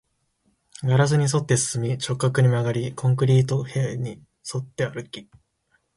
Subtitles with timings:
[0.83, 4.19] ガラスに沿って進み、直角に曲がり、コンクリート壁に
[4.51, 5.29] 沿って歩き